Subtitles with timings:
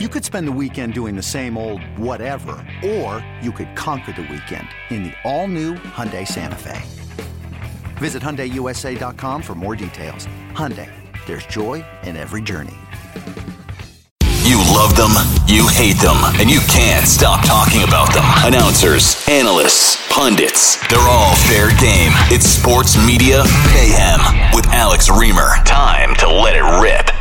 [0.00, 4.22] You could spend the weekend doing the same old whatever, or you could conquer the
[4.22, 6.82] weekend in the all-new Hyundai Santa Fe.
[7.98, 10.26] Visit HyundaiUSA.com for more details.
[10.50, 10.90] Hyundai,
[11.26, 12.74] there's joy in every journey.
[14.42, 15.14] You love them,
[15.46, 18.24] you hate them, and you can't stop talking about them.
[18.52, 22.10] Announcers, analysts, pundits, they're all fair game.
[22.34, 25.64] It's Sports Media Mayhem with Alex Reimer.
[25.64, 27.13] Time to let it rip.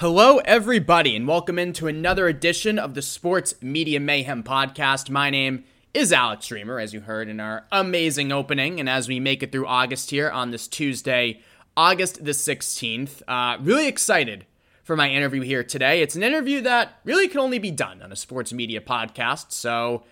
[0.00, 5.08] Hello, everybody, and welcome into another edition of the Sports Media Mayhem podcast.
[5.08, 9.18] My name is Alex Reimer, as you heard in our amazing opening, and as we
[9.20, 11.40] make it through August here on this Tuesday,
[11.78, 14.44] August the 16th, uh, really excited
[14.84, 16.02] for my interview here today.
[16.02, 20.04] It's an interview that really can only be done on a sports media podcast, so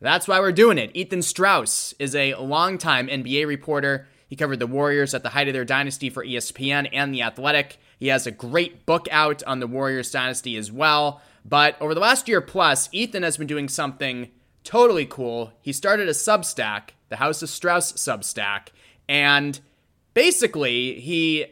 [0.00, 0.92] that's why we're doing it.
[0.94, 4.06] Ethan Strauss is a longtime NBA reporter.
[4.32, 7.76] He covered the Warriors at the height of their dynasty for ESPN and The Athletic.
[7.98, 11.20] He has a great book out on the Warriors dynasty as well.
[11.44, 14.30] But over the last year plus, Ethan has been doing something
[14.64, 15.52] totally cool.
[15.60, 18.68] He started a Substack, the House of Strauss Substack,
[19.06, 19.60] and
[20.14, 21.44] basically he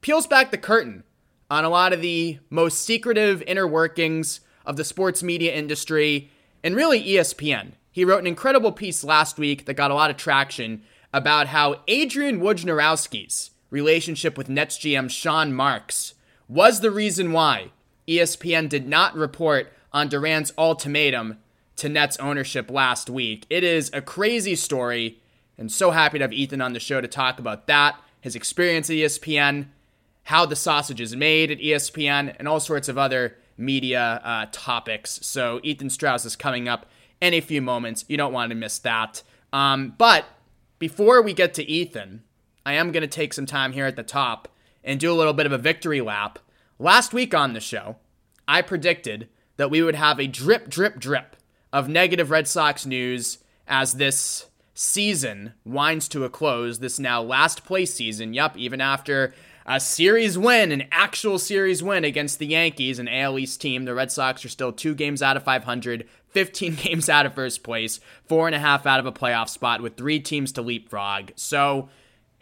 [0.00, 1.02] peels back the curtain
[1.50, 6.30] on a lot of the most secretive inner workings of the sports media industry
[6.62, 7.72] and really ESPN.
[7.90, 11.80] He wrote an incredible piece last week that got a lot of traction about how
[11.88, 16.14] Adrian Wojnarowski's relationship with Nets GM Sean Marks
[16.48, 17.70] was the reason why
[18.06, 21.38] ESPN did not report on Durant's ultimatum
[21.76, 23.46] to Nets ownership last week.
[23.48, 25.20] It is a crazy story,
[25.56, 28.90] and so happy to have Ethan on the show to talk about that, his experience
[28.90, 29.66] at ESPN,
[30.24, 35.20] how the sausage is made at ESPN, and all sorts of other media uh, topics.
[35.22, 36.86] So Ethan Strauss is coming up
[37.20, 38.04] in a few moments.
[38.08, 39.22] You don't want to miss that.
[39.52, 40.24] Um, but
[40.82, 42.24] before we get to Ethan,
[42.66, 44.48] I am going to take some time here at the top
[44.82, 46.40] and do a little bit of a victory lap.
[46.76, 47.98] Last week on the show,
[48.48, 51.36] I predicted that we would have a drip, drip, drip
[51.72, 56.80] of negative Red Sox news as this season winds to a close.
[56.80, 58.34] This now last place season.
[58.34, 59.32] Yup, even after
[59.64, 63.94] a series win, an actual series win against the Yankees, an AL East team, the
[63.94, 68.00] Red Sox are still two games out of 500, 15 games out of first place,
[68.26, 71.30] four and a half out of a playoff spot with three teams to leapfrog.
[71.36, 71.88] So,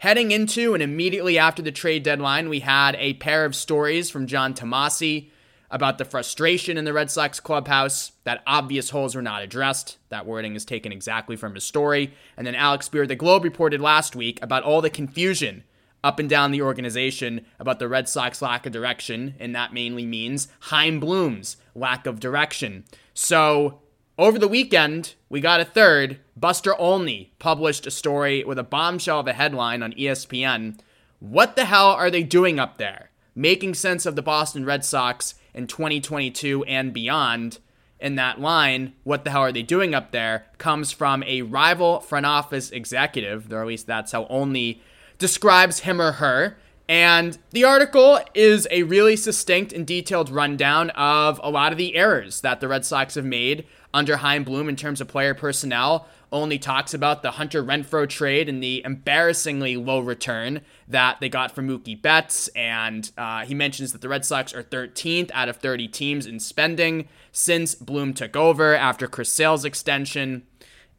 [0.01, 4.25] Heading into and immediately after the trade deadline, we had a pair of stories from
[4.25, 5.29] John Tomase
[5.69, 9.99] about the frustration in the Red Sox clubhouse, that obvious holes were not addressed.
[10.09, 12.15] That wording is taken exactly from his story.
[12.35, 15.63] And then Alex Speier, the Globe, reported last week about all the confusion
[16.03, 20.05] up and down the organization about the Red Sox lack of direction, and that mainly
[20.05, 22.85] means Chaim Bloom's lack of direction.
[23.21, 23.81] So
[24.17, 26.19] over the weekend, we got a third.
[26.35, 30.79] Buster Olney published a story with a bombshell of a headline on ESPN.
[31.19, 33.11] What the hell are they doing up there?
[33.35, 37.59] Making sense of the Boston Red Sox in 2022 and beyond.
[37.99, 40.47] In that line, what the hell are they doing up there?
[40.57, 44.81] comes from a rival front office executive, or at least that's how Olney
[45.19, 46.57] describes him or her.
[46.91, 51.95] And the article is a really succinct and detailed rundown of a lot of the
[51.95, 56.05] errors that the Red Sox have made under Chaim Bloom in terms of player personnel.
[56.33, 61.55] Olney talks about the Hunter Renfroe trade and the embarrassingly low return that they got
[61.55, 62.49] from Mookie Betts.
[62.57, 66.41] And uh, he mentions that the Red Sox are 13th out of 30 teams in
[66.41, 70.43] spending since Bloom took over after Chris Sale's extension.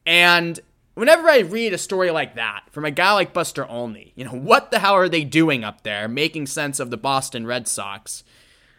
[0.06, 0.58] And
[0.94, 4.32] whenever I read a story like that from a guy like Buster Olney, you know,
[4.32, 8.24] what the hell are they doing up there making sense of the Boston Red Sox?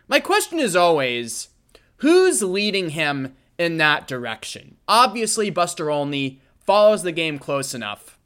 [0.07, 1.49] My question is always
[1.97, 4.77] who's leading him in that direction.
[4.87, 8.17] Obviously, Buster Olney follows the game close enough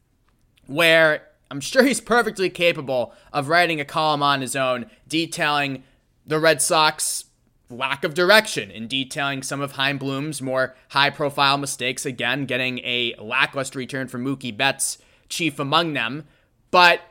[0.65, 5.83] where I'm sure he's perfectly capable of writing a column on his own detailing
[6.25, 7.25] the Red Sox
[7.69, 12.05] lack of direction in detailing some of Chaim Bloom's more high profile mistakes.
[12.05, 14.97] Again, getting a lackluster return from Mookie Betts,
[15.29, 16.25] chief among them.
[16.72, 17.01] But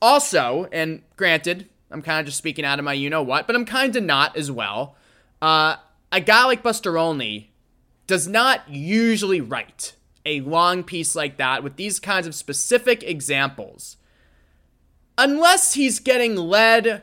[0.00, 3.56] also, and granted, I'm kind of just speaking out of my you know what, but
[3.56, 4.96] I'm kind of not as well.
[5.40, 5.76] Uh,
[6.10, 7.52] a guy like Buster Olney
[8.06, 9.94] does not usually write
[10.26, 13.96] a long piece like that with these kinds of specific examples
[15.18, 17.02] unless he's getting led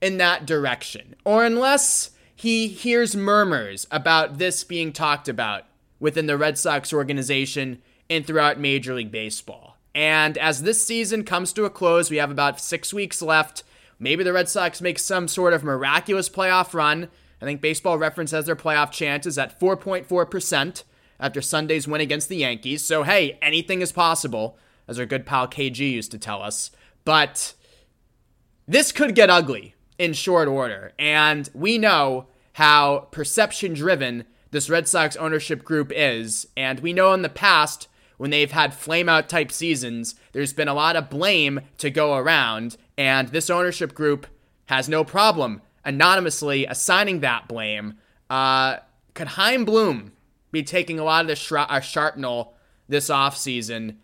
[0.00, 2.10] in that direction or unless
[2.42, 5.64] he hears murmurs about this being talked about
[6.00, 7.80] within the Red Sox organization
[8.10, 9.76] and throughout Major League Baseball.
[9.94, 13.62] And as this season comes to a close, we have about six weeks left.
[13.98, 17.08] Maybe the Red Sox make some sort of miraculous playoff run
[17.42, 20.84] I think Baseball Reference has their playoff chances at 4.4%
[21.18, 22.84] after Sunday's win against the Yankees.
[22.84, 24.56] So, hey, anything is possible,
[24.86, 26.70] as our good pal KG used to tell us.
[27.04, 27.54] But
[28.68, 30.92] this could get ugly in short order.
[31.00, 36.46] And we know how perception driven this Red Sox ownership group is.
[36.56, 37.88] And we know in the past,
[38.18, 42.14] when they've had flame out type seasons, there's been a lot of blame to go
[42.14, 42.76] around.
[42.96, 44.26] And this ownership group
[44.66, 47.94] has no problem anonymously assigning that blame.
[48.30, 48.76] Uh,
[49.14, 50.12] could Chaim Bloom
[50.50, 52.52] be taking a lot of the sh- sharpnel
[52.88, 53.96] this offseason?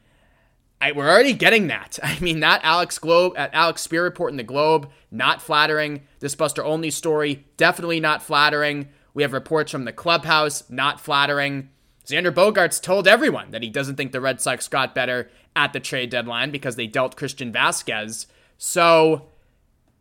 [0.81, 1.99] I, we're already getting that.
[2.03, 6.03] I mean, that Alex Globe at Alex Speier report in the Globe, not flattering.
[6.21, 8.89] This Buster Olney story, definitely not flattering.
[9.15, 11.71] We have reports from the clubhouse, not flattering.
[12.07, 15.81] Xander Bogaerts told everyone that he doesn't think the Red Sox got better at the
[15.81, 18.27] trade deadline because they dealt Christian Vazquez.
[18.57, 19.29] So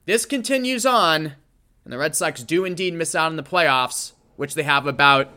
[0.05, 1.33] this continues on,
[1.83, 5.29] and the Red Sox do indeed miss out on the playoffs, which they have about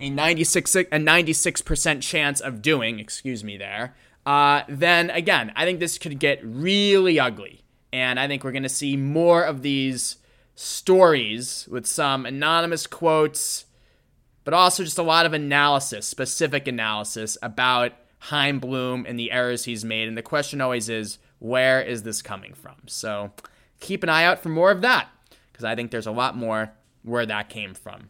[0.00, 3.94] a 96 a 96% chance of doing, excuse me there.
[4.24, 7.62] Uh, then again, I think this could get really ugly.
[7.92, 10.16] And I think we're going to see more of these
[10.54, 13.66] stories with some anonymous quotes,
[14.44, 19.64] but also just a lot of analysis, specific analysis about Chaim Bloom and the errors
[19.64, 20.08] he's made.
[20.08, 22.76] And the question always is, where is this coming from?
[22.86, 23.32] So
[23.80, 25.08] keep an eye out for more of that
[25.52, 26.72] because I think there's a lot more
[27.02, 28.08] where that came from.